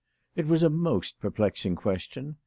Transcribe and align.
It 0.35 0.47
was 0.47 0.63
a 0.63 0.69
most 0.71 1.19
perplexing 1.19 1.75
question. 1.75 2.37